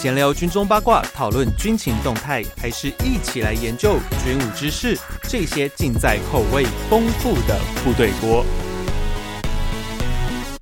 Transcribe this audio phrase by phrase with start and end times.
[0.00, 4.98] 闲聊军中八卦，讨论军情动态，还是一起来研究军武知识？
[5.24, 8.42] 这些尽在口味丰富的部队锅。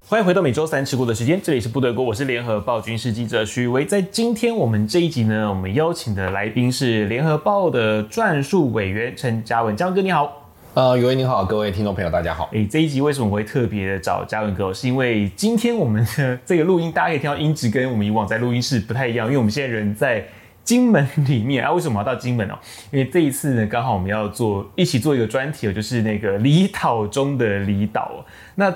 [0.08, 3.86] 欢迎回到每周三吃锅的时间，这里是部队锅，我是联合报军事记者许宇威。
[3.86, 10.47] 在今天我们这一集呢，我们邀请的来宾是联合报的撰述委员陈嘉文，嘉文哥你好。
[10.78, 12.48] 呃，宇威你好，各位听众朋友大家好。
[12.52, 14.72] 诶，这一集为什么我会特别找嘉文哥？
[14.72, 20.24] 是因为今天我们的这个录音，大家可以听到音质跟我们以往在录音室不太一样，因为我们现在人在
[20.62, 21.72] 金门里面啊。
[21.72, 22.56] 为什么要到金门哦？
[22.92, 28.24] 因为这一次呢，刚好我们要做一起做一个专题，就是那个离岛中的离岛。
[28.54, 28.72] 那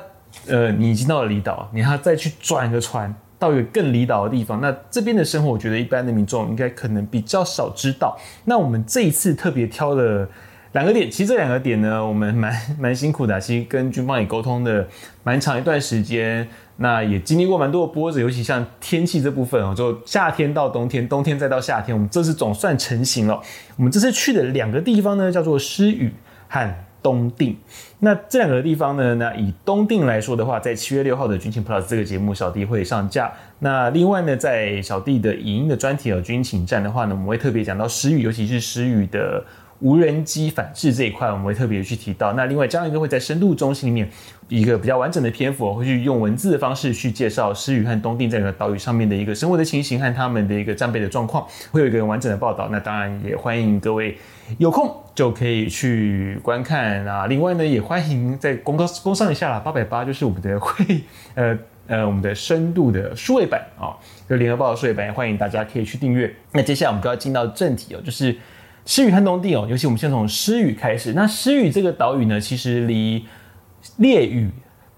[0.48, 4.60] 呃，你已经到了离岛，你要再去转个船到一个更离岛的地方。
[4.60, 8.18] 那这边的生活，我觉得一般的民众应该可能比较少知道。
[8.46, 10.28] 那我们这一次特别挑了
[10.72, 14.88] 两个点，其实这两个点呢，我们蛮 蛮辛苦的，其实跟军方也沟通的
[15.22, 16.48] 蛮长一段时间。
[16.78, 23.40] 那也经历过蛮多的波折，尤其像天气这部分哦，就夏天到冬天，冬天再到夏天，我们这次总算成型了。
[23.76, 26.10] 我们这次去的两个地方呢，叫做狮屿
[26.48, 27.56] 和东定。
[28.00, 33.30] 那这两个地方呢，那以东定来说的话，在七月六号的军情 Plus 这个节目，小弟会上架。
[33.60, 39.44] 那另外呢，在小弟的影音的专题有军情站的话呢，我们会特别讲到狮屿，尤其是狮屿的。
[39.82, 42.32] 无人机反制这一块，我们会特别去提到。
[42.34, 44.08] 那另外，嘉文哥会在深度中心里面
[44.46, 52.68] 一个比较完整的篇幅，会去用文字的方式去介绍狮屿和东定这两个岛屿上面的一个生活的情形和他们的一个战备的状况，会有一个完整的报道。
[52.70, 54.16] 那当然也欢迎各位
[54.58, 57.26] 有空就可以去观看啊。
[57.26, 61.00] 另外呢，也欢迎在公告公上一下啦，八百八就是我们的会
[61.34, 66.32] 呃呃我们的深度的数位版啊，就联合报的数位版，欢迎大家可以去订阅。
[66.52, 68.36] 那接下来我们就要进到正题哦，就是。
[68.84, 71.12] 狮屿和东地哦，尤其我们先从诗雨开始。
[71.12, 73.24] 那诗雨这个岛屿呢，其实离
[73.98, 74.50] 烈屿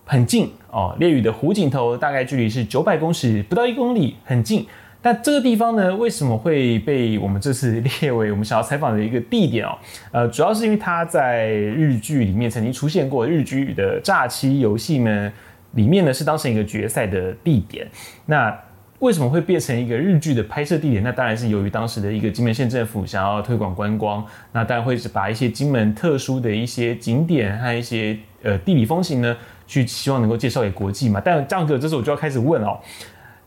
[0.05, 0.97] 很近哦。
[0.99, 4.67] 烈屿的湖景头大概距离是九百公尺，不到一公里，很近。
[5.03, 9.77] 但这个地方呢，为什么会被我们这次列为我们想要采访的一个地点哦？
[10.13, 15.31] 呃，主要是因为它在日剧里面曾经出现过，日剧的诈欺游戏呢
[15.73, 17.87] 里面呢是当成一个决赛的地点。
[18.25, 18.59] 那
[19.05, 21.03] 为什么会变成一个日剧的拍摄地点？
[21.03, 31.21] 那当然是由于当时的一个金门县政府想要推广观光，那当然会是把一些金门特殊的一些景点和一些呃地理风情呢，去希望能够介绍给国际嘛。
[31.23, 32.79] 但这样子，这时候我就要开始问哦，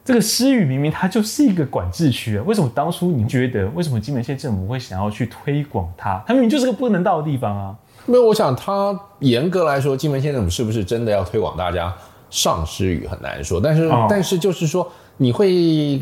[0.06, 6.24] 这个诗屿明明它就是一个管制区啊，为什么当初你觉得为什么金门县政府会想要去推广它？
[6.28, 7.76] 它明明就是个不能到的地方啊。
[8.06, 11.92] 没有，我想它严格来说，金门县政府是不是真的要推广大家
[12.30, 14.88] 上诗屿很难说，但是、哦、但是就是说。
[15.18, 16.02] 你会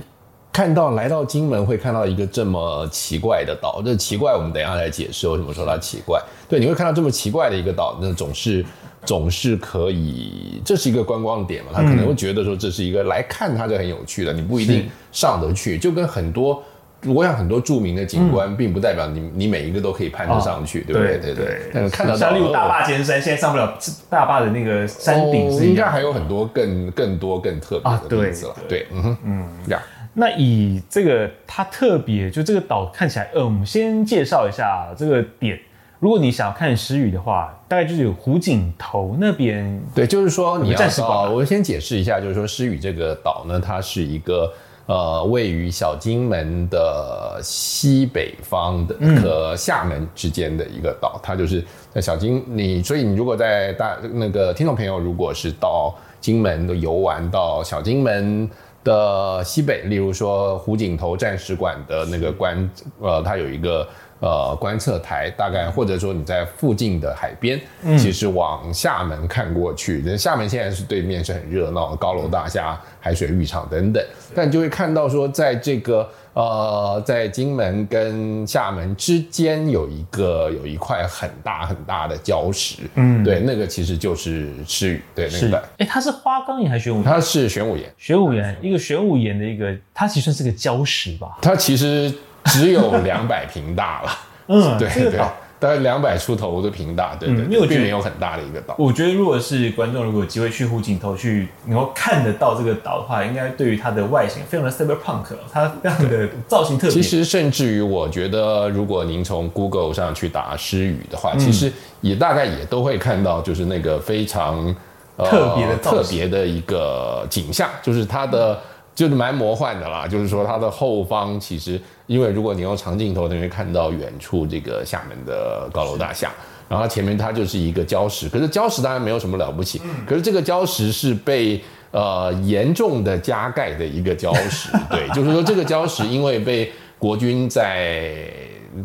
[0.52, 6.22] 看到来到金门会看到一个这么奇怪的岛，这奇怪我们等一下来解释为什么说它奇怪。
[6.48, 8.66] 对，你会看到这么奇怪的一个岛，那总是
[9.06, 16.64] 总是可以，这是一个观光点嘛，他可能会觉得说这是一个来看它就很有趣的，你不一定上得去，就跟很多。
[17.08, 21.18] 我想很多著名的景观，并不代表你你每一个都可以攀得上去，对不对？
[21.20, 21.62] 对对。
[21.74, 23.78] 但看到像例如大坝尖山，现在上不了
[24.10, 28.56] 大坝的那个山顶，应该还有很多更更多更特别的名字了。
[28.68, 29.82] 对，嗯哼，嗯，呀。
[30.14, 35.60] 那以这个它特别，就这个岛看起来，呃，我们先介绍一下这个点。
[36.00, 39.82] 如果你想要看石屿的话，大概就是有湖景头那边。
[39.94, 41.30] 对，就是说你暂时保。
[41.30, 44.52] 我先解释一下，就是说石屿这个岛呢，它是一个。
[44.86, 51.64] 呃，位于小金门的西北方的和厦门之间的一个岛，嗯、它就是
[51.94, 58.50] 在小金你，所以你如果在大那个听众朋友，如果是到金门的游玩，到小金门
[58.84, 62.70] 的西北，例如说湖景头战史馆的那个关，
[63.02, 63.88] 呃，它有一个。
[64.22, 74.04] 呃，观测台大概，或者说你在附近的海边，嗯、其实往厦门看过去，人厦门现在是对面是很热闹的高楼大厦、海水浴场等等，
[74.34, 87.04] 但就会看到说，在这个呃，在金门跟厦门之间有一个有一块很大很大的礁石，嗯，对，那个其实就是赤屿，对，那个，哎，它是花岗岩还是玄武岩？
[87.04, 91.38] 它是玄武岩，玄武岩，一个玄武岩的一个，它其实算是个礁石吧？
[91.42, 92.12] 它其实。
[92.46, 94.12] 只有两百平大了，
[94.48, 95.20] 嗯，对对，
[95.58, 98.76] 大概两百出头的平大，对对，因为我觉得没有很大的一个岛。
[98.78, 106.92] 我觉得如果是观众，如果有机会去湖景头去能够看得到这个岛的话，应该对于它的外形非常的 cyberpunk，它非常的造型特别。
[106.92, 111.72] 其实甚至于我觉得，如果您从 Google 上去打诗屿的话，其实
[112.02, 114.76] 也大概也都会看到，就是那个非常
[115.18, 118.60] 特别的特别的一个景象，就是它的。
[118.94, 121.78] 就是蛮魔幻的啦，就是说它的后方其实，
[122.08, 126.32] 因为如果你用长镜头，你会看到远处这个厦门的高楼大厦，
[126.70, 131.62] 然后前面它就是一个礁石，可是礁石当然没有什么了不起，可是这个礁石是被
[131.92, 134.70] 呃严重的加盖的一个礁石。
[134.90, 138.26] 对，就是说这个礁石因为被国军在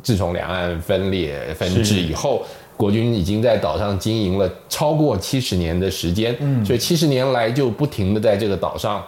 [0.02, 2.44] 自从两岸分裂分治以后。
[2.76, 9.04] 国军已经在岛上经营了超过七十年的时间，嗯，所以七十年来就不停的在这个岛上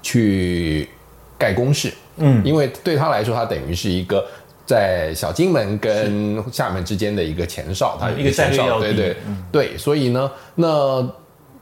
[0.00, 0.88] 去
[1.36, 4.24] 盖工事，嗯，因为对他来说，他等于是一个
[4.64, 9.16] 在小金门跟厦门之间的一个前哨，他一个前哨，对对
[9.50, 11.04] 对，所以呢，那。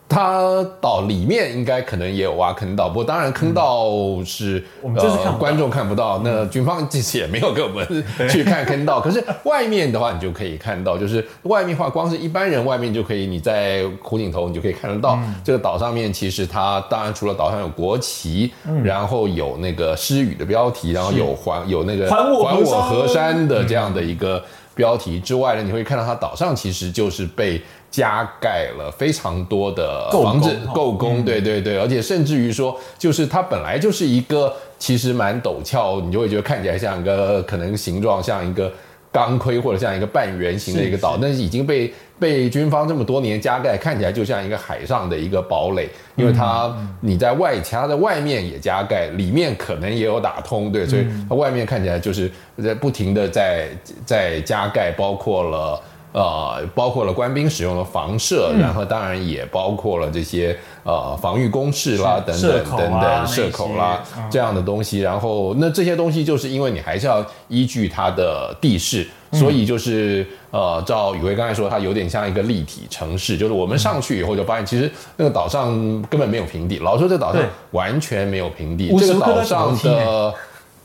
[0.08, 3.90] 它岛里面应该可能也有挖坑道，不过当然坑道
[4.24, 7.86] 是、嗯、我们这是观众看不到，那军方其实也没有给我们
[8.30, 8.98] 去看坑道。
[9.02, 15.14] 可是外面的话，你就可以看到，就是外面的话，光是一般人外面就可以，你在湖景头你就可以看得到。
[15.16, 24.42] 嗯、这个岛上面其实它当然除了岛上有国旗，嗯、然后有那个诗语的标题，然后有还有那个还我河山的这样的一个
[24.74, 27.60] 标题之外呢，你会看到它岛上其实就是被。
[27.90, 38.70] 加盖了非常多的房子，构工，对对对，而且甚至于说，就是它本来就是一个其实蛮陡峭，你就会觉得看起来像一个可能形状像一个
[39.10, 41.38] 钢盔或者像一个半圆形的一个岛，但是。
[41.42, 52.30] 已经被被军方这么多年加盖，看起来就像一个海上的一个堡垒，因为它你在外，其他的外面也加盖，里面可能也有打通，对，所以它外面看起来就是
[52.62, 53.68] 在不停的在
[54.04, 55.80] 在加盖，包括了。
[56.18, 64.98] 呃，包括了官兵使用的房舍，嗯、然后当然也包括了这些呃防御工事啦，等等等等，射口啦这样的东西。
[64.98, 73.38] 然后那这些东西就是因为你还是要依据它的地势，嗯、所以就是呃，照宇辉刚才说，它有点像一个立体城市。
[73.38, 75.70] 就是我们上去以后就发现，其实那个岛上
[76.10, 76.78] 根本没有平地。
[76.78, 77.40] 老实说，这岛上
[77.70, 78.92] 完全没有平地。
[78.98, 80.34] 这个岛上的。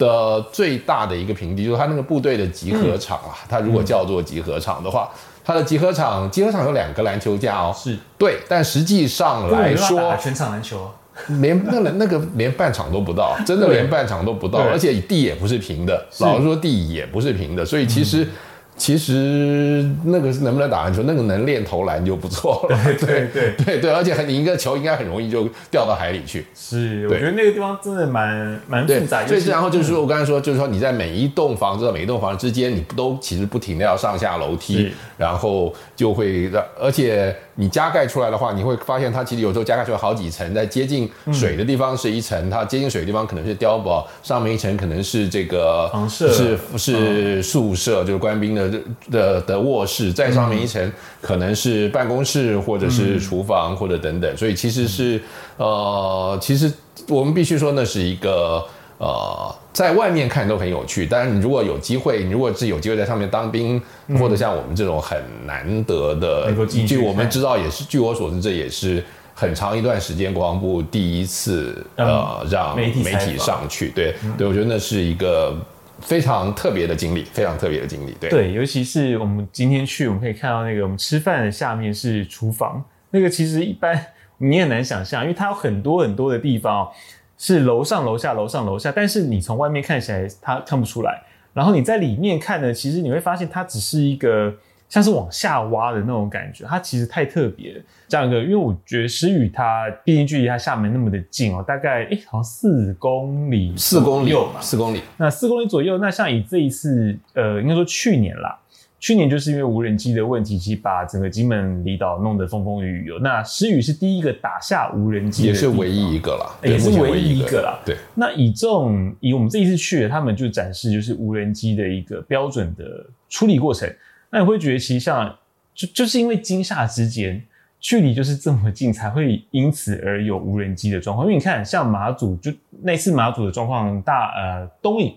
[0.04, 5.10] 的最大的一个平地就是它那个部队的集合场啊，它如果叫做集合场的话，
[5.46, 7.98] 它的集合场集合场有两个篮球架哦，是。
[8.18, 10.92] 对，但实际上来说，全场篮球。
[11.40, 18.28] 连那个那个连半场都不到，真的连半场都不到，而且地也不是平的，老实说地也不是平的，所以其实。
[18.76, 22.78] 其实那个是能不能打篮球，那个能练投篮就不错了。
[22.84, 26.46] 对对对对对，而且你一个球应该很容易就掉到海里去。
[26.56, 29.26] 是，我觉得那个地方真的蛮蛮复杂。
[29.26, 48.74] 所以然后就是说我刚才说，就是说你在每一栋房子、每一栋房子之间，你都其实不停的要上下楼梯，然后就会让，而且你加盖出来的话，你会发现它其实有时候加盖出来好几层，在接近水的地方是一层，它接近水的地方可能是碉堡，上面一层可能是这个房舍，是是宿舍，就是官兵的。
[49.12, 50.92] 的的卧室，再上面一层
[51.22, 55.22] 可能是办公室，或者是厨房，或者等等，所以其实是
[55.58, 56.72] 呃，其实
[57.08, 58.66] 我们必须说，那是一个
[59.04, 63.82] 呃，在外面看都很有趣，但是你如果有机会，你如果是有机会在上面当兵，
[64.18, 66.50] 或者像我们这种很难得的，
[66.88, 69.04] 据我们知道也是，据我所知，这也是
[69.34, 75.54] 很长一段时间国防部第一次呃让媒体上去，对对，我觉得那是一个。
[76.00, 78.30] 非常特别的经历，非常特别的经历，对。
[78.30, 84.08] 对，尤其是我们今天去，我们可以看到那个我们吃饭的下面是厨房，那个其实一般
[84.40, 86.90] 你也难想象，因为它有很多很多的地方
[87.38, 94.54] 是楼上楼下楼上楼下，但是你从外面看起来它看不出来，然后你在里面看呢，其实你会发现它只是一个。
[94.90, 97.82] 像是往下挖的那种感觉，它其实太特别了。
[98.08, 105.02] 这样一个，因为我觉得石宇它毕竟距离它厦门那么的近哦，大概诶、好像四公里，四公里嘛，四公里。
[105.18, 108.56] 那四公里左右，那像以这一次，呃，应该说去年啦，
[109.04, 113.20] 去年就是因为无人机的问题，其实把整个金门离岛弄得风风雨雨哦。
[113.22, 117.78] 那石宇是第一个打下无人机，也是唯一一个啦，也是唯一一个啦。
[117.86, 117.98] 对。
[118.16, 123.94] 那以这种以我们这一次去，他们就展示就是无人机的一个标准的处理过程。
[124.30, 125.38] 那你会觉得，其实像
[125.76, 127.44] 就就是因为惊吓之间
[127.82, 131.28] 距离就是这么近，才会因此而有无人机的状况。
[131.28, 135.14] 因为你看，像马祖就那次马祖的状况，大呃东引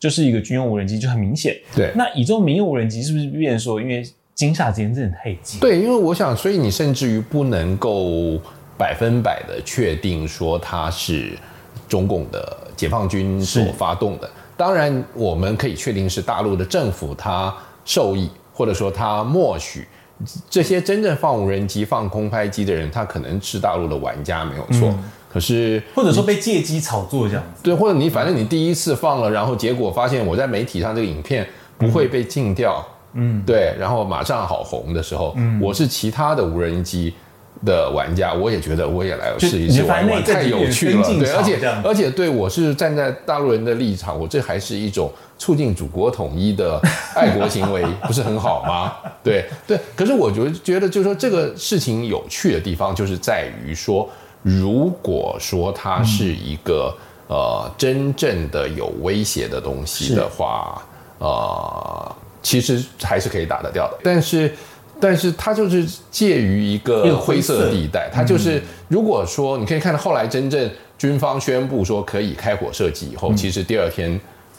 [0.00, 1.56] 就是一个军用无人机，就很明显。
[1.76, 4.04] 对，那以这种民用无人机是不是变成说，因为
[4.34, 5.60] 惊吓之间真的太近？
[5.60, 8.40] 对，因为我想，所以你甚至于不能够
[8.76, 11.38] 百分百的确定说它是
[11.86, 14.28] 中共的解放军所发动的。
[14.56, 17.54] 当然，我们可以确定是大陆的政府它
[17.84, 18.28] 受益。
[18.52, 19.88] 或者说他默许
[20.50, 24.90] 这些真正放无人机、放空拍机的人，他可能是大陆的玩家没有错。
[24.90, 31.46] 嗯、可是或者说被借机炒作这样子，对，或者你反正你第一次放了，然后结果发现我在媒体上这个影片
[31.78, 32.84] 不会被禁掉，
[33.14, 37.14] 嗯，对，然后马上好红的时候，嗯，我是其他的无人机
[37.64, 45.10] 的玩家，我也觉得我也来试一试玩玩，太有趣了，对，而且而且对我是站在大陆人的立场，我这还是一种。
[45.40, 46.78] 促进祖国统一的
[47.14, 48.92] 爱国行为 不是很好吗？
[49.24, 54.06] 对对，可是我觉觉得就是说这个事情有趣的地方就是在于说，
[54.42, 56.96] 如果说它是一个、
[57.28, 60.82] 嗯、呃真正的有威胁的东西的话，
[61.18, 63.98] 呃，其实还是可以打得掉的。
[64.02, 64.50] 但是，
[64.98, 68.08] 但是它就是介于一个灰色地带。
[68.10, 74.18] 它就是如果说你可以看到后来真正军方宣布说可以开火射击以后，嗯、其实第二天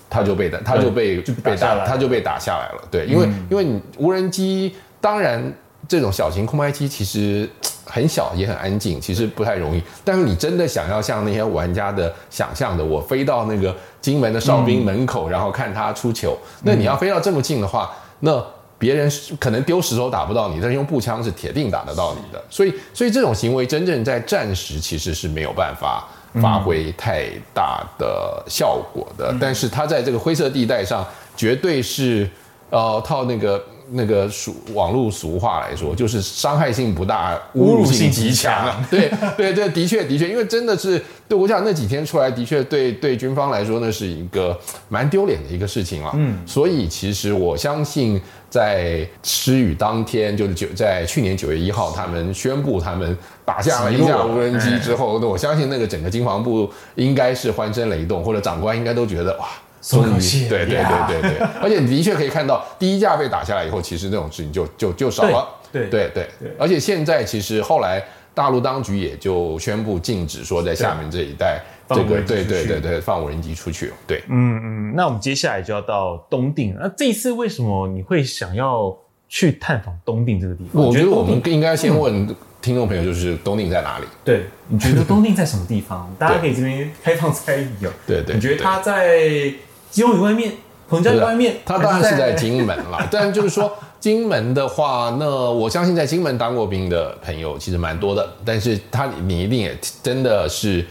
[0.10, 2.88] 它就被打，它就被就被打，它就被打下来了。
[2.92, 5.52] 对，因为、嗯、因为你无人机当然。
[5.92, 7.46] 这种小型空拍机其实
[7.84, 9.84] 很小，也很安静，其实不太容易。
[10.06, 18.42] 但是你真的想要像那些玩家的想象的，我飞到那个金门的哨兵门口，嗯、然后看他出球，那你要飞到这么近的话，那
[18.80, 22.42] 别人可能丢石头打不到你，但是用步枪是铁定打得到你的。
[22.50, 26.08] 所以，所以这种行为真正在战时其实是没有办法
[26.42, 29.34] 发挥太大的效果的。
[29.34, 31.06] 嗯、但是它在这个灰色地带上，
[31.36, 32.30] 绝对是
[32.70, 33.62] 呃套那个。
[33.94, 38.88] 那个俗网络俗话来说，就是伤害性不大，侮辱性极强啊！
[38.90, 44.58] 对对对，的确的确，因为真的是，对我想那几天出来，的确对对军方来说，那是一个
[44.90, 46.12] 蛮丢脸的一个事情啊。
[46.16, 59.48] 嗯，所以其实我相信，在失语当天，就是九在去年九月一号，他们宣布他们打下了一架无人机之后，那我相信那个整个军防部应该是欢声雷动，或者长官应该都觉得哇。
[59.82, 65.48] 终于，对对对对对， 而且你的确可以看到，第一架被打下来以后，其实那种事情就就就少了。
[65.72, 73.94] 对对对对，而且现在其实后来大陆当局也就宣布禁止说在厦门这一带这个对对对对放无人机出去。
[74.06, 76.82] 对，嗯嗯，那我们接下来就要到东定了。
[76.84, 78.94] 那这一次为什么你会想要
[79.30, 80.84] 去探访东定这个地方？
[80.84, 82.28] 我觉得我们应该先问
[82.62, 84.06] 听众朋友，就是东定在哪里？
[84.26, 86.14] 对，你觉得东定在什么地方？
[86.20, 87.90] 大家可以这边开放猜疑哦。
[88.06, 89.54] 对对，你觉得它在？
[89.92, 90.54] 基隆屿外面，
[90.90, 93.08] 彭佳屿外面，他当然是在金门了。
[93.12, 98.28] 但就是说，金门的话，那我相信在金门当过兵的朋友其实蛮多的。
[98.44, 100.84] 但是他，你一定也真的是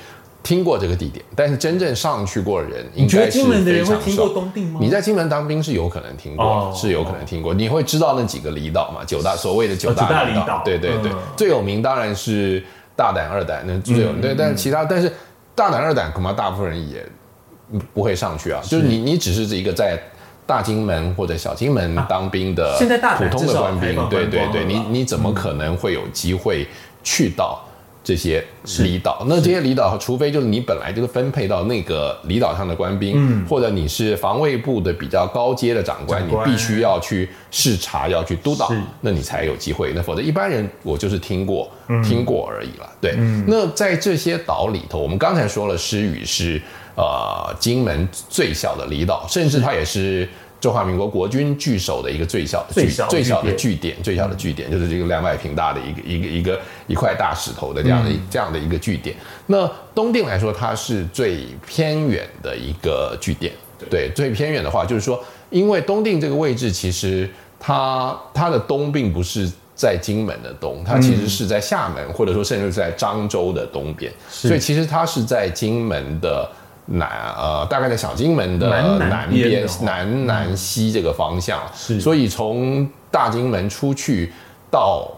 [0.43, 1.25] 听过这个地点。
[1.35, 4.79] 但是真正上去过的人，应该是金门的人会听过东定吗？
[4.81, 7.53] 你在金门当兵是有可能听过，哦、是有可能听过。
[7.53, 9.05] 你会知道那几个离岛嘛？
[9.05, 12.63] 九大所谓的九大离岛，哦、对对对，嗯、最有名当然是
[12.95, 14.21] 大胆、二胆，那最有名。
[14.21, 15.13] 对，但是其他，但是
[15.55, 17.05] 大胆、二胆恐怕大部分人也。
[17.95, 19.97] 不会上去啊，就是你，你只是一个在
[20.47, 26.67] 大金门或者小金门当兵的普通的官兵，对对对，你你怎么可能会有机会
[27.05, 27.63] 去到
[28.03, 28.45] 这些
[28.81, 29.25] 离岛？
[29.29, 38.73] 那这些离岛，除非就是你本来就是分配到那个离岛上的官兵，或者你是防卫部的比较高阶的长官，你必须要去视察，要去督导，
[39.03, 39.93] 那你才有机会。
[39.95, 41.71] 那否则一般人，我就是听过
[42.03, 42.91] 听过而已了。
[43.01, 43.15] 对，
[43.47, 46.61] 那在这些岛里头，我们刚才说了，诗语是。
[46.97, 50.29] 呃，金门最小的离岛，甚至它也是
[50.61, 59.17] 中华民国国军据守的一个最小的据最小的据点，最小的据点就是这个两百平大的一个一个一个一块大石头的这样的这样的一个据点。
[59.47, 63.51] 那东定来说，它是最偏远的一个据点。
[63.89, 67.27] 对，最偏远的话，就是说，因为东定这个位置，其实
[67.59, 76.47] 它它的东并不是在金门的东，它其实是在厦门，或者说甚至是在漳州的东边，所以其实它是在金门的。
[76.91, 78.69] 南呃，大概在小金门的
[78.99, 84.33] 南边、南南西这个方向，是，所以从大金门出去
[84.71, 85.11] 到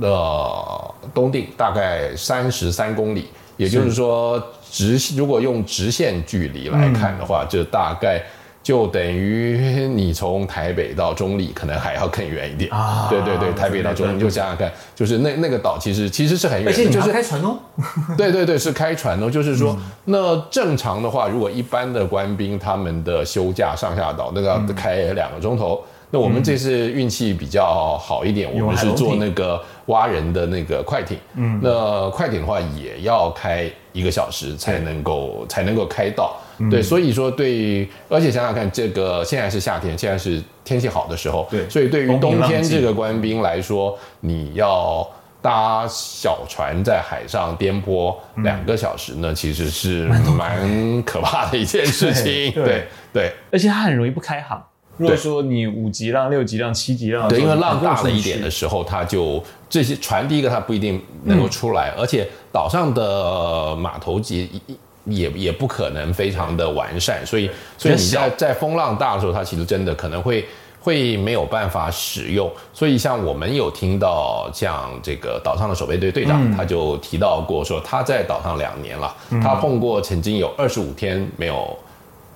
[0.00, 8.22] 了东定，大概三十三公里，也就是说直如果用直线距离来看的话，就大概。
[8.66, 13.06] 就等于你从台北到中立，可能还要更远一点啊！
[13.08, 17.56] 对对对，台北到中立，你就想想看，就是那那个岛其实其实是很远的，就是开船哦。
[18.18, 19.30] 对对对，是开船哦。
[19.30, 25.80] 就是说，那正常的话，如果一般的官兵他们的休假上下岛，那个要开两个钟头。
[26.10, 31.16] 那我们这次运气比较好一点，我们是坐那个蛙人的那个快艇。
[31.36, 36.36] 嗯，那快艇的话也要开一个小时才能够才能够开到。
[36.70, 45.06] 对，所以说对，而且想想看，这个现在是夏天，现在是天气好的时候，对，所以对于冬天这个官兵来说，你要
[45.42, 52.50] 搭小船在海上颠簸两个小时呢，其实是蛮可怕的一件事情。
[52.52, 54.64] 对对，而且它很容易不开航。
[54.96, 64.76] 如果说你五级浪、六级浪、七级浪，对，因为浪大了一点的时候，它就这些船第一个它不一定能够出来，而且岛上的码头级一。
[65.06, 70.44] 也也不可能非常的完善，所以所以你在在风浪大的时候，它其实真的可能会
[70.80, 72.50] 会没有办法使用。
[72.72, 81.76] 所以像我们有听到像这个岛上的守备队队长，他就提到过说他在岛上两年了，他碰过曾经有二十五天没有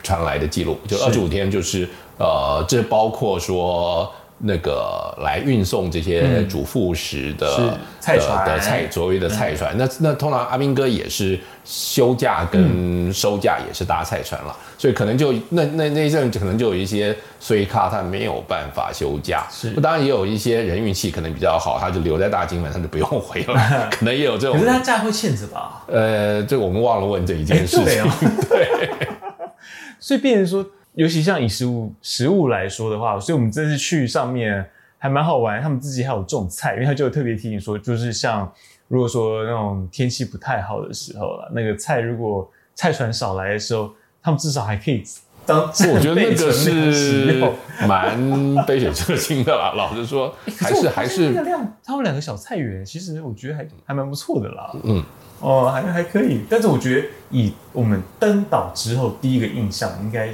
[0.03, 4.11] 传来的记录，就二十五天就是呃，这包括说
[4.43, 9.77] 那个来运送这些主副食的、嗯、菜船的菜，所谓的菜船。
[9.77, 19.47] 嗯、那那通常阿兵哥也是休假跟收假也是搭菜船了，嗯、所以可能就那那那一阵可能就有一些衰咖他没有办法休假。
[19.51, 23.91] 是，当然也有一些人运气可能比较好，他就留在大金门，他就不用回了。
[23.93, 24.57] 可能也有这种。
[24.59, 25.85] 可是他假会限制吧？
[25.87, 27.85] 呃，这我们忘了问这一件 事情。
[27.85, 28.11] 对，哦、
[28.49, 29.09] 对。
[29.99, 30.65] 所以变成说。
[31.01, 34.63] 尤其像以食物食物来说的话，所以我们这次去上面
[34.99, 35.63] 还蛮好玩。
[35.63, 38.53] 他们自己还有种菜，因为他就特别提醒说，就是像
[38.87, 43.91] 如果说那种天气不太好的时候了，那个菜如果菜船少来的时候，
[44.23, 45.03] 他们至少还可以
[45.47, 45.63] 当。
[45.63, 47.51] 我觉得那个是
[47.89, 49.73] 蛮杯水车薪的啦。
[49.75, 54.71] 老实说，还是 还是那量，他们两个小菜园，其实我觉得还还蛮不错的啦。
[54.83, 55.03] 嗯，
[55.41, 56.43] 哦，还还可以。
[56.51, 60.29] 但是我觉得以我们登岛之后第一个印象应该。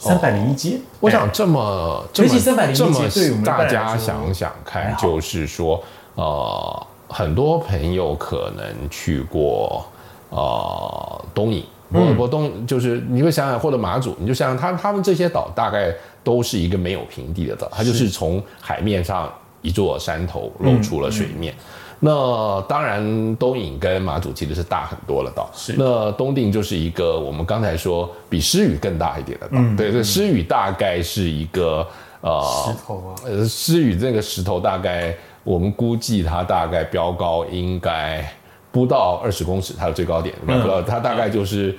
[0.00, 2.30] 三百零一街，我想这么这么
[2.74, 2.86] 这
[3.34, 5.80] 么大家想想看，就是说，
[6.14, 9.84] 呃，很多朋友可能去过
[10.30, 18.08] 呃东引，不不东就是你会想想，或者马祖，你就想想他他们这些岛大概都是一个没有平地的岛，它就是。
[18.08, 21.54] 从海面上一座山头露出了水面。
[22.02, 25.50] 那当然，东引跟马祖其实是大很多了岛。
[25.54, 25.74] 是。
[25.76, 29.58] 那东定就是一个我们刚才说比诗屿更大一点的岛。
[29.58, 29.76] 嗯。
[29.76, 31.86] 对，这狮屿大概是一个
[32.22, 33.20] 呃石头啊。
[33.26, 35.14] 呃，狮屿这个石头大概
[35.44, 38.26] 我们估计它大概标高应该
[38.72, 40.34] 不到二十公尺，它的最高点。
[40.46, 40.58] 嗯。
[40.58, 41.76] 不知道它大概就是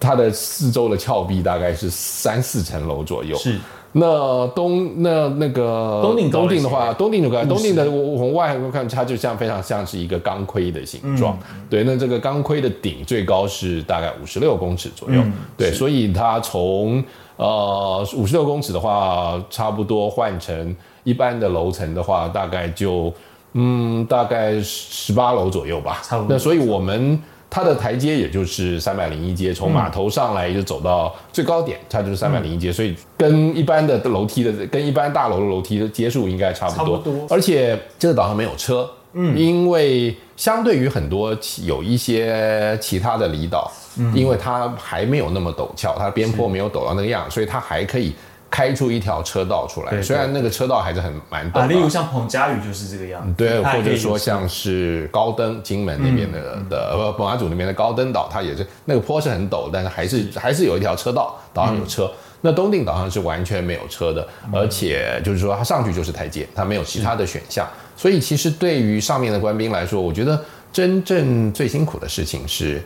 [0.00, 3.36] 它的四周的峭壁大概是三四层楼左右。
[3.38, 3.56] 是。
[3.92, 11.36] 那东那那个东定东定的话，东定就看东定的，我从外观看，它就像非常像是一个钢盔的形状。
[11.52, 15.20] 嗯、对，那这个钢盔的顶最高是大概五十六公尺左右。
[15.20, 17.02] 嗯、对，所以它从
[17.36, 23.12] 呃五十六公尺的话，差不多换成一般的楼层的话，大概就
[23.54, 26.00] 嗯大概十八楼左右吧。
[26.04, 26.28] 差不多。
[26.30, 27.20] 那所以我们。
[27.50, 36.98] 它的台阶也就是三百零一阶，从码头上来就走到最高点，它就是三百零一阶，所以跟一般的楼梯的，跟一般大楼的楼梯的阶数应该差不多。
[36.98, 37.26] 差不多。
[37.28, 48.14] 而且这个岛上没有车，嗯，因为相对于很多有一些其他的离岛，嗯，因为它还没有那么陡峭，它的边坡没有陡到那个样，所以它还可以。
[48.50, 51.60] 开出一条车道出来，虽然那个车道还是很蛮陡。
[51.60, 53.32] 啊，例如像彭佳屿就是这个样子。
[53.36, 62.10] 对，或者说像是高登金门那边的的呃不马祖那边的高登岛，它也是那个坡是很陡，但是还是还是有一条车道，岛上有车。
[62.40, 67.64] 那东定岛上是完全没有车的，而且就是说它上去就是台阶，它没有其他的选项。
[67.96, 72.82] 所以其实对于上面的官兵来说，我觉得真正最辛苦的事情是。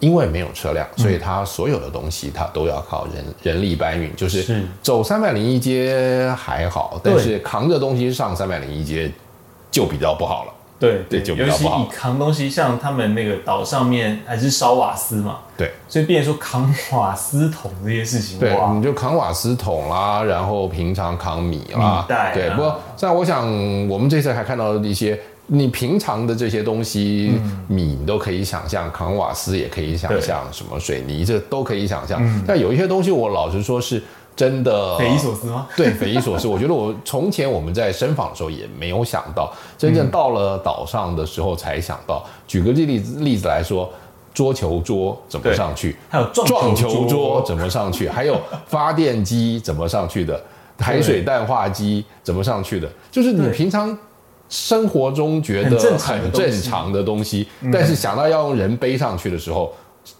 [0.00, 4.14] 因为没有车辆，所以它所有的东西它都要靠人人力搬运。
[4.16, 9.10] 就是走三百零一街还好，但是扛着东西上三百零一街
[9.70, 10.52] 就比较不好了。
[10.78, 11.78] 对对，就比较不好。
[11.78, 22.50] 尤其你扛东西，像他们那个岛上面还是烧瓦斯嘛，对，所以变成说扛瓦斯桶这些事情，对，你就扛瓦斯桶啦，然后平常扛米啦，米袋啊，对。
[22.50, 23.46] 不过，像我想，
[23.88, 25.18] 我们这次还看到了一些。
[25.46, 32.22] 你平常的这些东西，米你都可以想象，扛瓦斯也可以想象，什么水泥这都可以想象。
[32.46, 34.02] 但有一些东西，我老实说是
[34.34, 35.66] 真的匪夷所思吗？
[35.76, 36.48] 对，匪夷所思。
[36.48, 42.24] 我觉得我从前我们在深访的时候也没有想到，真正到了岛上的时候才想到。
[42.46, 43.92] 举个例子例子来说，
[44.32, 45.94] 桌球桌怎么上去？
[46.08, 48.08] 还有撞球桌怎么上去？
[48.10, 50.42] 还有发电机怎么上去的？
[50.78, 52.88] 海水淡化机怎么上去的？
[53.10, 53.96] 就是你平常。
[54.48, 55.78] 生活中觉得很
[56.32, 59.74] 正常的东西，但是想到要用人背上去的时候，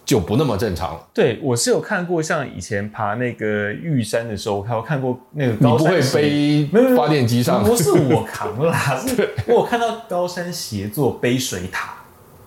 [0.05, 1.01] 就不那么正常了。
[1.13, 5.93] 对，我是有看过，像以前爬那个玉山的时候，我还有看过那个高山。
[5.93, 7.63] 你不会背发电机上？
[7.63, 11.95] 不是我扛啦，是 我有看到高山协作背水塔。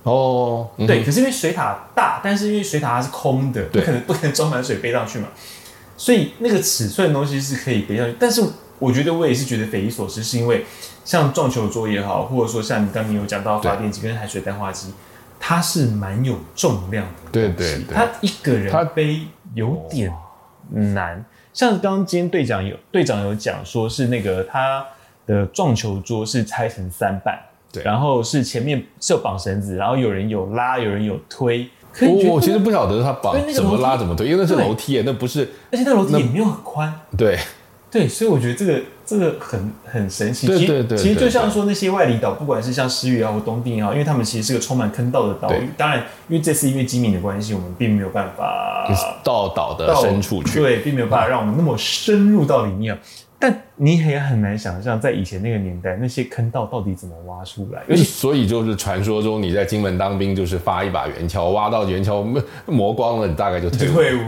[0.03, 5.27] 哦，对，可是因为水塔大，但是因为水塔它是空的，不可能不可能装满水背上去嘛，
[5.95, 8.43] 所以那个尺寸的东西是可以背上去，但是。
[8.79, 10.65] 我觉得我也是觉得匪夷所思，是因为
[11.03, 14.93] 像撞球桌也好，或者说像你刚刚有讲到发电机跟海水淡化机，
[15.39, 17.31] 它是蛮有重量的。
[17.31, 19.21] 对对对，它一个人背
[19.55, 20.13] 有点
[20.69, 21.25] 难。
[21.53, 24.85] 像刚刚今天队长有队长有讲说，是那个他
[25.25, 27.35] 的撞球桌是拆成三半，
[27.71, 31.67] 对，然后是前面是有绑绳子，然后有人有拉，有人有推。
[31.99, 36.93] 我我其实不晓得他绑怎么拉怎么推，因为那是楼梯，那不是，而且那楼梯也没有很宽。
[37.17, 37.39] 对。
[37.89, 40.45] 对，所以我觉得这个这个很很神奇。
[40.45, 45.69] 对对对，其实就像说那些外离岛，不管是像石屿啊或东定也好，因为他们其实是个充满坑道的岛屿。
[45.77, 48.85] 当然，因为这次因为机敏的关系，我们并没有办法
[49.23, 50.59] 到岛的深处去。
[50.59, 52.97] 对，并没有办法让我们那么深入到里面。
[53.39, 57.95] 但你也很难想象，在以前那个年代，那些坑道到底怎么挖出来？
[57.95, 63.93] 所以就是传说中你在金门当兵，就是发一把圆锹，挖到圆锹 磨光了，你大概就退伍。
[63.93, 64.25] 退伍。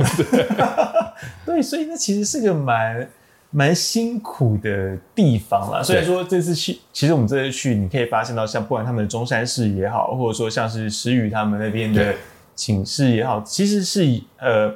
[1.43, 3.09] 对，所以那其实是个蛮
[3.51, 5.81] 蛮辛苦的地方啦。
[5.83, 12.13] 虽然说这次去，其实我们这次去，你可以发现到，像不管他们的中山市也好，或者说像是石宇他们那边的
[12.55, 14.73] 寝室也好，其实是呃。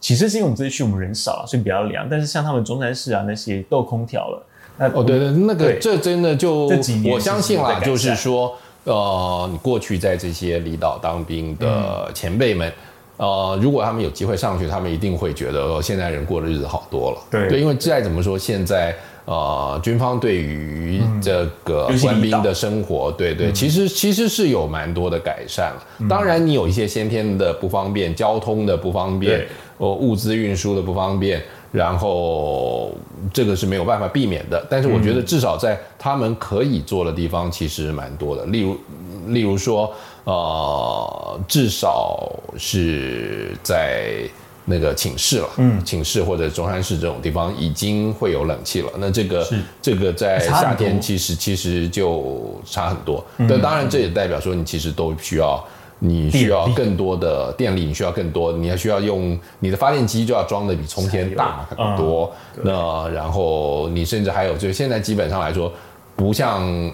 [0.00, 2.08] 其实是因为我们这次去我们人少，所以比较凉。
[2.08, 4.46] 但是像他们中山市啊那些都有空调了。
[4.76, 6.70] 那哦对对，那个这真的就
[7.10, 12.74] 我相信啦，就是说呃，你过去在这些离岛当兵的前辈们，嗯、
[13.18, 17.18] 呃，如果他们有机会上去，他们一定会觉得、呃、现在人过的日子好多了。
[17.30, 18.96] 对对，因为再怎么说现在。
[19.30, 25.86] 呃，军方对于这个官兵的生活，嗯、对对，其实其实是有蛮多的改善了。
[25.98, 32.90] 嗯、当然，你有一些先天的不方便，交通的不方便，哦，物资运输的不方便，然后
[33.30, 34.66] 这个是没有办法避免的。
[34.70, 38.46] 但是我觉得，至少在他们可以做的地方，其实蛮多的。
[38.46, 38.78] 例如，
[39.26, 39.92] 例如说，
[40.30, 44.28] 呃，至少是在。
[44.70, 48.92] 那个寝室了，嗯，寝室或者中山市这种地方已经会有冷气了。
[48.98, 53.24] 那这个是这个在夏天其实其实就差很多。
[53.38, 55.64] 但、嗯、当然这也代表说你其实都需要，
[55.98, 62.30] 你需要更多的电力，你需要更多，你还需要用你的发电机就要装的比从前大很多。
[62.58, 65.72] 嗯、那然后你甚至还有，就现在基本上来说，
[66.14, 66.92] 不像。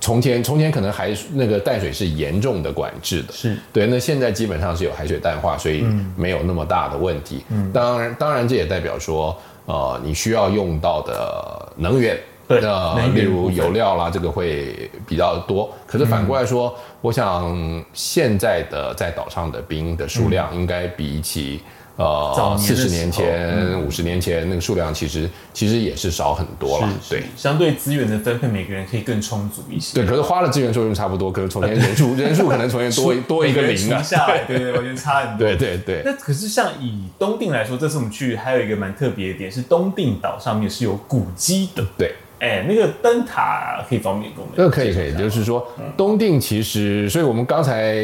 [0.00, 3.86] 从前，从前可能海那个淡水是严重的管制的，是对。
[3.86, 5.84] 那现在基本上是有海水淡化，所以
[6.16, 7.44] 没有那么大的问题。
[7.50, 15.70] 嗯，当然，当然这也代表说，呃，你需要用到的能源，对，那例如油料啦，这个会比较多。
[15.86, 21.60] 可是反过来说，嗯、我想现在的在岛上的兵的数量应该比起。
[22.00, 29.94] 呃，四十年前、五十、嗯、年前那个数量其实其实也是少很多了，对，相对资源的分配，每个人可以更充足一些。
[29.94, 35.46] 对，可是花的资源作用差不多，可是从前人数 人数可能从前多多一个零啊，下来，对对，我觉得差很多。
[35.46, 36.02] 对对对。
[36.04, 42.14] 那可是像以东定来说，这次我们去还有一个蛮特别的点是，东定岛上面是有古迹的，对。
[42.40, 44.54] 哎，那个灯塔可以方便跟我们？
[44.56, 48.02] 这个可以可以，就是说东定其实，所以我们刚才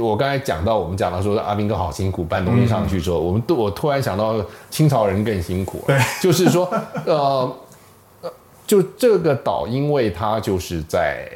[0.00, 6.66] 我刚才讲到，我们讲到说阿兵哥好辛苦搬东西上去之后，我们都我突然想到清朝人更辛苦，对， 就是说
[7.04, 7.56] 呃
[8.22, 8.32] 呃，
[8.66, 11.28] 就这个岛，因为它就是在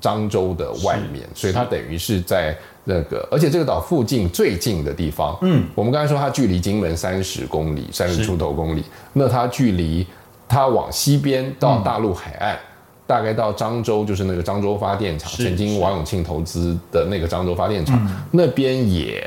[0.00, 10.06] 漳州的外面，所以它等于是在那个，而且这个岛附近最近的地方，嗯，我们刚才说它距离金门三十公里，三十出头公里，那它距离。
[10.48, 12.58] 它往西边到大陆海岸，嗯、
[13.06, 19.22] 大概到漳州，就是那个漳州发电厂，曾经王永庆投资的那个漳州发电厂，嗯、那边也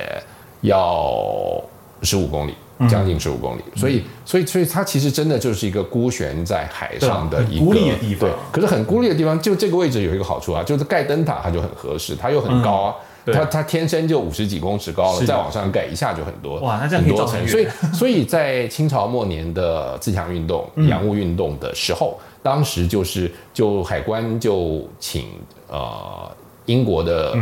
[0.62, 1.62] 要
[2.02, 2.54] 十五公里，
[2.90, 3.62] 将近十五公里。
[3.74, 8.30] 嗯、所以，所以，所以它其实真的就是一个孤悬在海上的一个孤立的地方。
[8.30, 12.96] 对，可是很孤立的地方，就这个位置有一个好处啊，就是盖灯塔它就很合适，它又很高啊。
[13.26, 17.48] 嗯它它天生就五十几公尺高了，再往上盖一下就很多哇，那这样可以造成。
[17.48, 25.26] 所以 所以在清朝末年的自强运动、洋务运动的时候，当时就是就海关就请
[25.68, 26.32] 呃
[26.66, 27.36] 英国的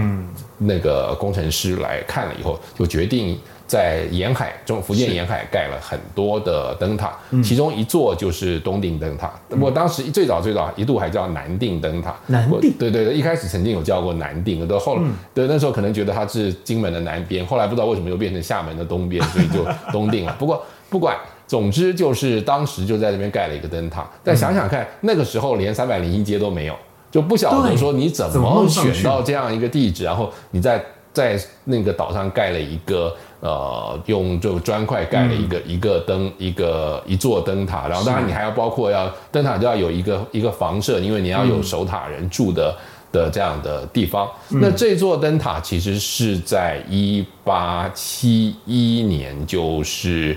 [0.57, 3.39] 那个工程师来看了以后，就决定。
[3.67, 9.29] 在沿海中，福建沿海盖了很多的灯塔，其中一座就是东定灯塔。
[9.59, 12.15] 我当时最早最早一度还叫南定灯塔。
[12.27, 15.01] 南定，对对对，一开始曾经有叫过南定，到后来，
[15.33, 20.33] 对那时候可能觉得它是金门的南边，后来不知道为什么又变成厦门的东边， 所以就东定了。
[20.39, 24.09] 不过不管，总之就是当时就在这边盖了一个灯塔。
[24.23, 26.75] 但想想看，那个时候连三百零一街都没有，
[27.11, 33.13] 就不晓得说你怎么选到这样一个地址，然后你在在那个岛上盖了一个。
[33.39, 42.75] 呃，用这个砖块盖了一个、嗯、一个灯一个一座灯塔，然后当然你还要包括要灯塔就要有一个一个房舍，因为你要有守塔人住的、
[43.11, 44.27] 嗯、的这样的地方。
[44.49, 50.35] 嗯、那这座灯塔其实是在一八七一年，就是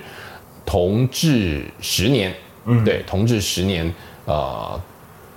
[0.67, 2.35] 同治十年，
[2.67, 3.93] 嗯，对，同治十年，
[4.27, 4.81] 呃。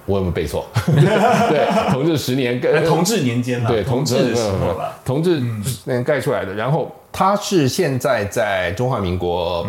[0.05, 0.67] 我有没有背错？
[0.83, 5.41] 对，同治十年盖，同治年间对，同治的时候吧，同治
[5.85, 6.53] 年盖出来的。
[6.53, 9.65] 然后它是现在在中华民国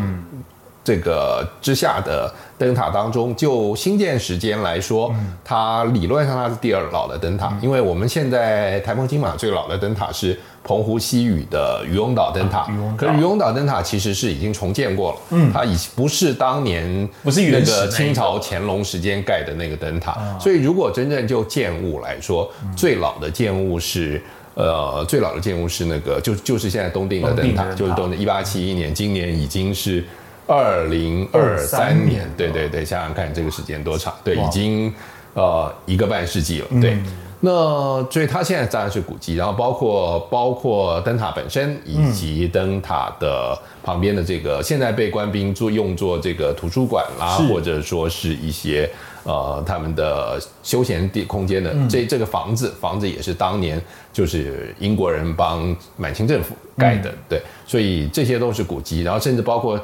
[0.82, 10.36] 这个之下的灯塔当中，就兴建时间来说，它理论上它是第二老的灯塔，因为我们现在台风金马最老的灯塔是。
[10.66, 24.22] 澎湖西屿的渔翁岛灯塔，可是渔翁岛灯塔其实是已经重建过了，嗯，它已不是当年不是那个清朝乾隆时间盖的那个灯塔，所以如果真正就建物来说，最老的建物是
[24.54, 30.04] 呃最老的建物是那个就就是现在东定的灯塔，就是东定一八七一年，今年已经是
[30.46, 32.30] 二零二三年，年。
[32.36, 34.92] 对对对，想想看这个时间多长，对，已经
[35.34, 36.94] 呃一个半世纪了，对。
[36.94, 37.04] 嗯。
[37.40, 48.88] 那所以它现在当然是古迹，然后包括包括灯塔本身，以及灯塔的旁边的这个，现在被官兵做用作这个图书馆啦，或者说是一些
[49.24, 53.80] 呃他们的休闲地空间的、嗯、这这个房子，房子也是当年
[54.12, 59.80] 就是英国人帮满清政府盖的，嗯、对，所以这些都是古迹，然后甚至包括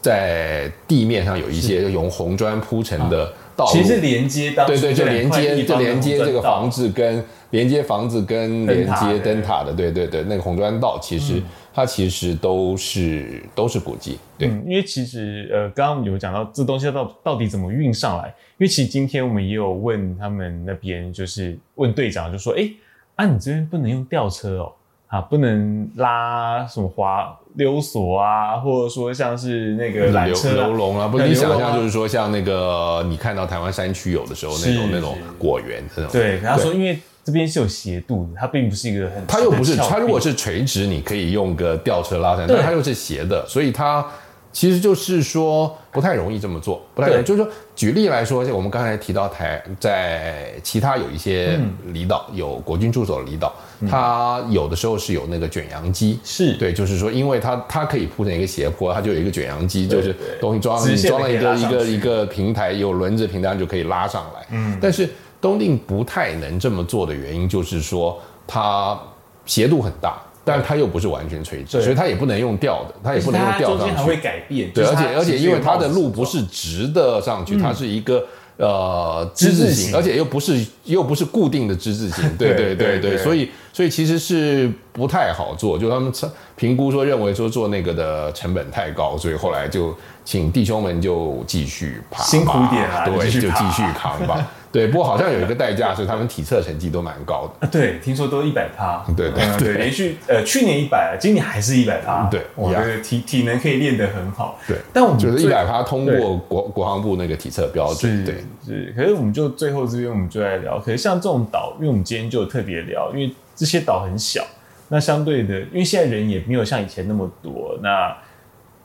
[0.00, 3.66] 在地面上有一些用红砖铺成的道。
[3.66, 11.42] 其实是连接到对对，就连接就连接这个房子跟连接房子跟连接灯塔的，对对对，那个红砖道其实、嗯、
[11.78, 22.68] 它其实都是都是古迹，对、嗯，因为其实呃，刚刚有讲到这东西到到底怎么运上来，因为其实今天我们也有问他们那边，就是问队长，就说，哎，
[23.14, 24.72] 啊，你这边不能用吊车哦。
[25.06, 36.12] 啊，不能拉什么滑溜索啊，或者说像是那个缆车、流龙啊，不是你想象就是说像那个你看到台湾山区有的时候那种那种果园这种。
[36.12, 44.02] 对，他说因为这边是有斜度的，它并不是一个很，它又不是，它如果是垂直，你可以用个吊车拉上，但它又是斜的，所以它。
[44.50, 47.22] 其实就是说不太容易这么做，不太容易。
[47.22, 51.60] 就是说，举例来说，我们刚才提到台在其他有一些
[51.92, 53.54] 离岛、嗯、有国军驻守的离岛，
[53.88, 56.54] 它有的时候是有那个卷扬机，是。
[56.54, 64.46] 对，就是说，因为它它可以铺成一个斜坡，它就有一个卷扬机，就是东西装你装了一个一个一个平台，有轮子平台就可以拉上来。
[64.50, 65.08] 嗯，但是
[65.40, 68.98] 东定不太能这么做的原因就是说它
[69.46, 70.18] 斜度很大。
[70.44, 73.84] 但它又不是完全垂直，所以它也不能用吊的，它也不能用吊上去。
[73.84, 74.70] 中间还会改变。
[74.72, 78.24] 对，而且而且因为它的路不是直的上去，它是一个
[78.56, 82.24] 呃之字形，而且又不是又不是固定的之字形。
[82.38, 85.78] 对对对对，所以所以其实是不太好做。
[85.78, 86.10] 就他们
[86.56, 94.50] 评估说，认为说做那个的成本太高，所以后来就请弟兄们就继续爬，辛苦点啊，对，就继续扛吧。
[94.70, 97.66] 对，不过好像有一个代价是他们体测成绩都蛮高的。
[97.66, 99.02] 啊，对，听说都一百趴。
[99.16, 102.28] 对对对，连续呃去年一百，今年还是一百趴。
[102.30, 104.58] 对，我觉得体体能可以练得很好。
[104.66, 108.24] 对，但我们觉得一百趴通过国国防部那个体测标准。
[108.26, 108.92] 对，是。
[108.94, 114.44] 可是我们就最后这边我们就来聊，可是像这种岛，因为我们今天就特别聊，因为这些岛很小，
[114.88, 118.14] 那相对的，因为现在人也没有像以前那么多，那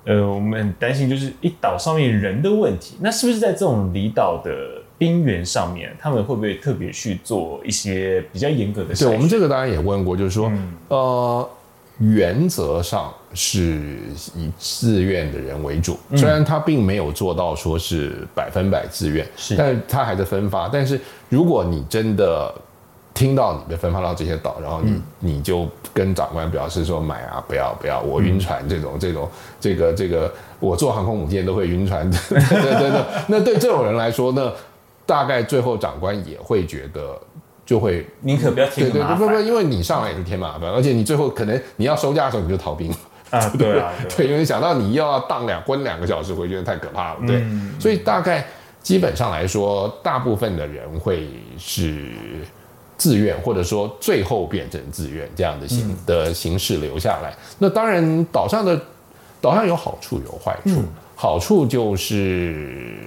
[0.06, 4.52] 呃，我们很担心就是一岛上面人的问题，那是不是在这种离岛的？
[5.04, 8.96] 边缘上面，他们会不会特别去做一些比较严格的？
[8.96, 11.50] 对，我们这个当然也问过，就是说，嗯、呃，
[11.98, 13.98] 原则上是
[14.34, 20.70] 以自愿的人为主，虽然他并没有做到说是百分百自愿，是，但是他还在分发。
[20.70, 22.54] 但是如果你真的
[23.14, 34.52] 听到你被分发到这些岛，然后你、嗯、你就跟长官表示说买啊，不要不要，我晕船这种、嗯、这种这个这个，我坐航空母舰都会晕船，对对对对，那对这种人来说呢？
[35.06, 37.20] 大概最后长官也会觉得，
[37.66, 39.18] 就会宁可不要添麻烦。
[39.18, 42.92] 对对对，不不，因为你上来也是添麻烦，而且你最后可能你要收假的时候你就逃兵
[43.30, 47.38] 啊，对啊，对，因为想到你又要当两关两个小时回去，太可怕了，对。
[47.38, 48.46] 嗯、所以大概
[48.82, 52.12] 基本上来说，大部分的人会是
[52.98, 57.34] 自愿，或者说最后变成自愿这样的形、嗯、的形式留下来。
[57.60, 58.80] 那当然，岛上的
[59.42, 60.80] 岛上有好处有坏处。
[60.80, 62.98] 嗯好处就是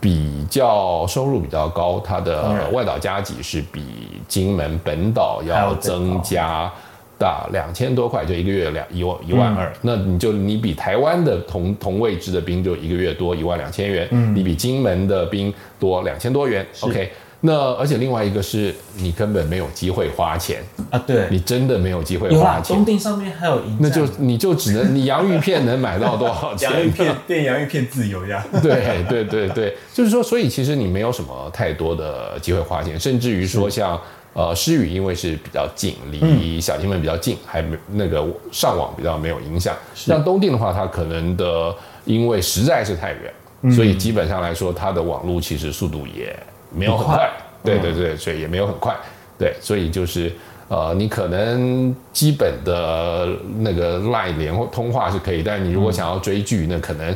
[0.00, 3.82] 比较收入比较高，它的外岛加急是比
[4.26, 6.72] 金门本岛要增加
[7.18, 9.72] 大两千多块，就一个月两一万一万二。
[9.82, 16.66] 那你就你比台湾的同同位置的兵就一个月多一万两千元，你比金门的兵多两千多元。
[16.80, 17.10] OK。
[17.40, 22.74] 那而且另外一个是你根本没有机会花钱啊，对，你真的没有机会花钱。
[22.74, 26.68] 东定上面还有营，那就你就只能你洋芋片能买到多少钱？
[26.68, 28.44] 洋芋片变洋芋片自由呀。
[28.60, 33.96] 对对对对，就是说，所以其实你没有什么太多的机会花钱，甚至于说像
[34.32, 39.76] 呃诗雨，因为是比较近，离小金门比较近，还没那个上网比较没有影响。
[39.94, 41.72] 像东定的话，它可能的
[42.04, 46.36] 因为实在是太远，所以基本上来说，它的网络其实速度也。
[46.70, 47.30] 没有很快，快。
[47.64, 48.96] 对对对，所以也没有很快，
[49.38, 50.32] 对，所以就是
[50.68, 53.28] 呃，你可能基本的
[53.58, 57.14] 那个 LINE 联或通话是可以，但你如果想要追剧，那可能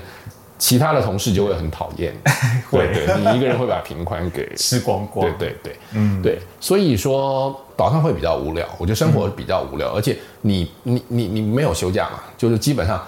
[0.59, 2.13] 其他的同事就会很讨厌，
[2.71, 2.87] 会。
[2.93, 13.03] 对，对，你一个人会把频宽给吃光光，对对对，嗯，对，所以说早上会比较无聊，我觉得生活比较无聊，嗯、而且你你你你没有休假嘛，就是基本上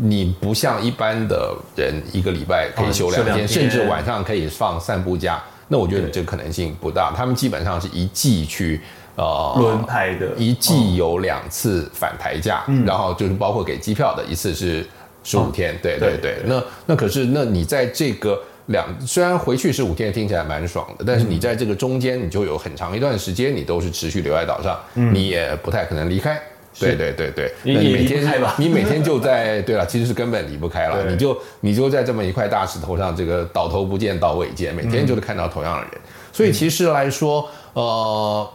[0.00, 5.42] 你不像一般的人一个礼拜可以休两天，嗯、甚至晚上可以放散步假。
[5.72, 8.80] 那我觉得这个可能性不大，他们基本上是一季去
[9.14, 14.84] 呃轮排的，一季有两次返台假，然后就是包括给机票的，一次是
[15.22, 16.38] 十五天，对对对。
[16.44, 26.36] 那那可是，那你在这个两虽然回去十五天听起来蛮爽的，但是你在这个中间，你就有很长一段时间，你都是持续留在岛上，你也不太可能离开。
[26.80, 28.24] 对对对对，你每天
[28.58, 36.00] 你每天就在对了，其实是根本离不开了，你就你就在这么一块大石头上，这个倒头不见倒尾见，每天就是看到同样的人。
[36.32, 38.50] 所以其实来说，呃，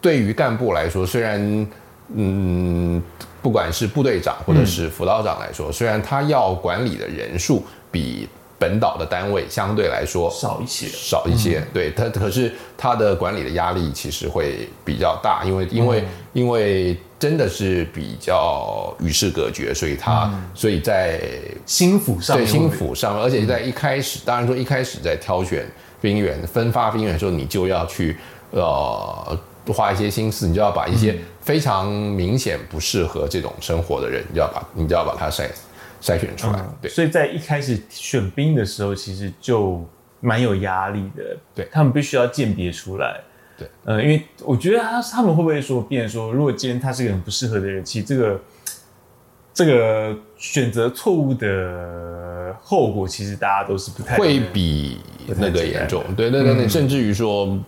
[0.00, 1.66] 对于干部来说，虽然
[2.14, 3.02] 嗯。
[3.42, 8.28] 不管是部队长或者是辅导长来说，嗯、虽然他要管理的人数比
[8.62, 21.20] 本岛的单位相对来说少一些，少一些，嗯、对他，可是他的管理的压力其实会比较大，因为因为、嗯、因为真的是比较与世隔绝，所以他、嗯、所以在
[21.66, 25.66] 心腹上，对心腹上面，而且在一开始，当然说一开始在挑选
[26.00, 28.16] 兵员、分发兵员的时候，你就要去
[28.52, 29.36] 呃。
[29.72, 35.46] 花一些心思，你就要把一些非常明显不适合这种生活的人，你就要把你就要把他筛
[36.02, 36.58] 筛选出来。
[36.58, 39.82] 嗯、对，所以在一开始选兵的时候，其实就
[40.20, 41.36] 蛮有压力的。
[41.54, 43.20] 对，他们必须要鉴别出来。
[43.56, 48.40] 对，呃，因为我觉得他他们会不会说，变成说，如果今天他是一个很不适合的人，其实这个
[49.54, 54.98] 这个选择错误的后果，其实大家都是不太会比
[55.38, 56.02] 那个严重。
[56.16, 57.58] 对对对对，嗯、甚至于说。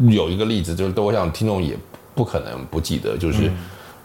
[0.00, 1.76] 有一个例子，就是都我想听众也
[2.14, 3.56] 不可能不记得，就是、嗯、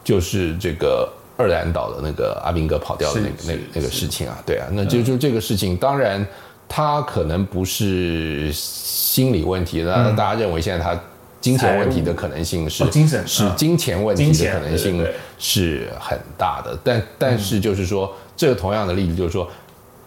[0.03, 6.26] 就是这个二兰岛的那个阿兵哥跑掉的那个那个那个事情啊，对啊，那就就这个事情，当然
[6.67, 11.00] 他可能不是心理问题，那、嗯、大家认为现在他
[11.41, 15.06] 金钱问题的可能性是、哦、精神是金钱问题的可能性
[15.38, 19.50] 是很大的，但但是就是说这个同样的例子就是说，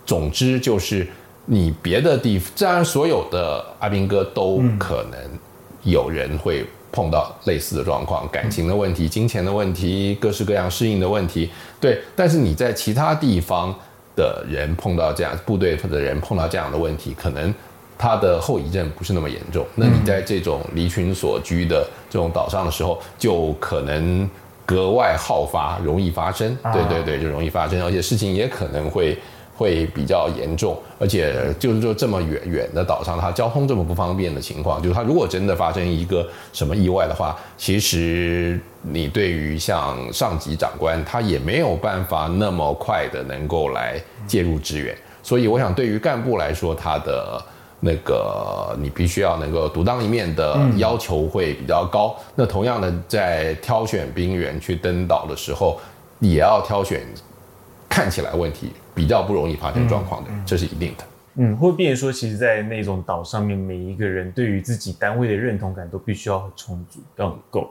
[0.04, 1.06] 总之就是
[1.44, 5.38] 你别的地方，当然所有的阿兵哥都可能、嗯。
[5.86, 12.00] 有人会碰到类似的状况，感情的问题、金钱的问题、各式各样适应的问题，对。
[12.16, 13.74] 但是你在其他地方
[14.16, 17.54] 的人碰到这样，部队的人碰到这样的问题，可能
[17.98, 19.66] 他的后遗症不是那么严重。
[19.74, 24.26] 那你在这种离群所居的这种岛上的时候，就可能
[24.64, 26.56] 格外好发，容易发生。
[26.72, 29.18] 对对对，就容易发生，而且事情也可能会。
[29.56, 44.94] 会比较严重，而且就是说这么远远的岛上，它交通这么不方便的情况，就是它如果真的发生一个什么意外的话，其实你对于像上级长官，他也没有办法那么快的能够来介入支援。
[45.22, 47.42] 所以我想，对于干部来说，他的
[47.80, 52.14] 那个你必须要能够独当一面的要求会比较高。
[52.34, 55.80] 那同样的，在挑选兵员去登岛的时候，
[56.20, 57.00] 也要挑选
[57.88, 58.70] 看起来问题。
[58.96, 61.04] 比较不容易发生状况的，嗯、这是一定的。
[61.34, 67.70] 嗯，会变成说，其实，在那种岛上面，每一个人对于自己单位的认同感都必须要很充足，要很够，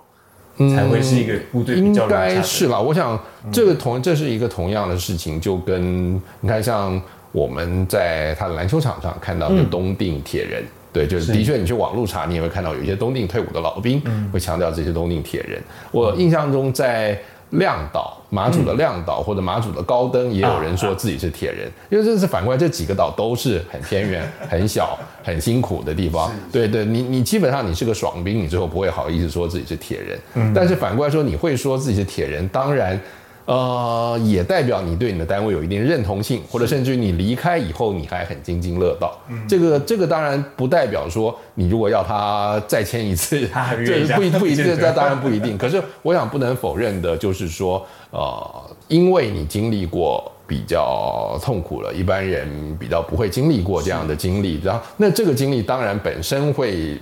[0.57, 2.79] 嗯、才会是一个部队比较应该是吧。
[2.79, 3.19] 我想，
[3.51, 13.99] 这个同这是一个同样的事情，就跟你看，像我们在他的篮球场上看到的东定铁人，嗯、对，就是的确，你去网路查，你也会看到有一些东定退伍的老兵
[14.31, 15.59] 会强调这些东定铁人。
[15.59, 17.19] 嗯、我印象中在。
[17.51, 26.31] 亮岛，马祖的亮岛或者马祖的高登，也有人说自己是铁人，因为这是反过来，这几个岛都是很偏远、很小、很辛苦的地方。
[26.51, 30.53] 对对，你你基本上你是个爽兵，你最后不会好意思说自己是铁人。
[30.53, 32.99] 但是反过来说，你会说自己是铁人，当然。
[33.45, 39.15] 呃，也代表你对你的单位有一定认同性，或者甚至于你离开以后你还很津津乐道。
[39.29, 43.47] 嗯、这个这个当然不代表说你如果要他再签一次，
[43.85, 45.55] 这不一不一定，这当然不一定。
[45.57, 52.47] 可是我想不能否认的就是说，呃，因为你经历过比较痛苦了，一般人
[52.79, 56.99] 比较不会经历过这样的经历，然后那这个经历当然本身会。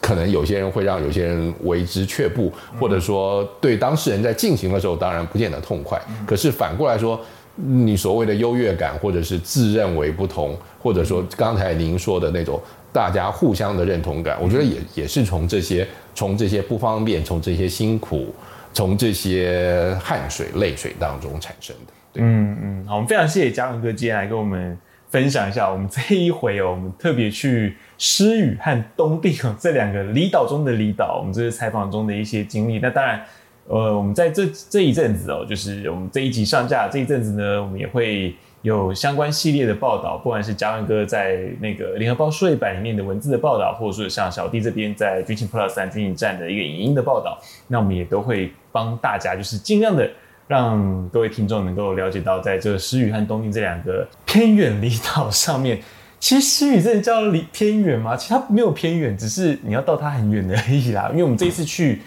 [0.00, 6.00] 可能有些人会让有些人为之却步，或者说对当事人在进行的时候，当然不见得痛快。
[6.26, 7.20] 可是反过来说，
[7.54, 12.60] 你所谓的优越感，或者是自认为不同，或者说刚才您说的那种
[12.92, 18.34] 大家互相的认同感，我觉得也也是从这些从这些不方便，从这些辛苦，
[18.72, 21.92] 从这些汗水泪水当中产生的。
[22.12, 22.22] 对。
[22.22, 24.78] 嗯嗯，好，我们非常谢谢嘉文哥今天来跟我们
[25.10, 27.76] 分享一下，我们这一回哦，我们特别去。
[28.00, 32.78] 狮屿和东定这两个离岛中的离岛，我们这是采访中的一些经历。
[32.78, 33.20] 那当然，
[33.66, 50.08] 呃，我们在这这一阵子哦，就是我们这一集上架这一阵子呢，我们也会有相关系列的报道，不管是嘉伦哥在那个联合报数位版里面的文字的报道，或者说像小弟这边在军情 Plus 三军营站的一个影音的报道，那我们也都会帮大家，就是尽量的
[50.48, 55.80] 让各位听众能够了解到，在这个狮屿和东定这两个偏远离岛上面。
[56.18, 58.16] 其实诗雨真的叫离偏远吗？
[58.16, 61.08] 其实它没有偏远，只是你要到它很远的而已啦。
[61.12, 62.02] 因为我们这一次去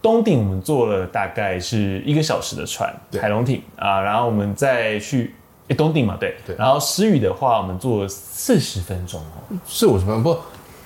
[0.00, 5.34] 东定，我们坐了大概是一个小时的船，海龙艇啊，然后我们再去
[5.66, 6.54] 哎，东定嘛，对对。
[6.56, 10.38] 然后诗雨的话，我们坐四十分钟哦，四五十分钟不，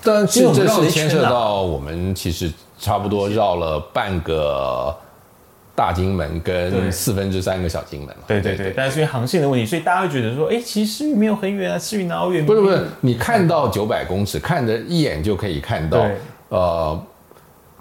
[0.02, 4.96] 但是这是牵涉到我们其实差不多绕了半个
[5.80, 8.24] 大金门跟四分之三个小金门嘛。
[8.26, 12.44] 对对对，但是因为航线的问题，所以大家会觉得说，哎，其实诗雨没有很远啊，诗雨哪有远？
[12.44, 16.06] 不是不是，你看到九百公尺，看着一眼就可以看到，
[16.50, 17.02] 呃。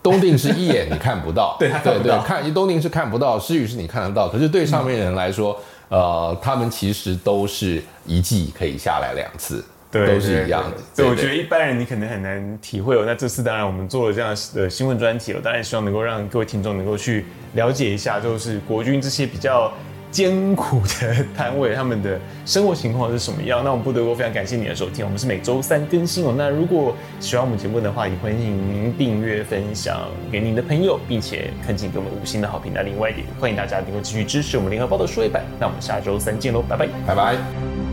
[0.01, 4.29] 东定是一眼你看不到，对 对对，看东定是看不到，诗雨是你看得到。
[4.29, 5.53] 可是对上面人来说，
[5.89, 9.61] 嗯、呃，他们其实都是一季可以下来两次，
[9.91, 10.77] 对，都是一样的。
[10.93, 13.03] 所以我觉得一般人你可能很难体会哦。
[13.05, 19.71] 那这次当然我们做了这样的新闻专题，我当然希望能够让各位听众能够去了解一下，就是国军这些比较。
[20.11, 23.63] 艰苦的单位，他们的生活情况是什么样？
[23.63, 26.33] 那我们不得不非常感谢你的收听，我们是每周三更新哦。
[26.35, 32.71] 那如果喜欢我们节目的话，也欢迎您订阅、分享给您的朋友，并且恳请给我们五星的好评。
[32.73, 35.43] 那另外一点，欢迎大家能够继续支持我们联合报的数位版。
[35.59, 37.88] 那我们下周三见喽，拜拜，拜拜。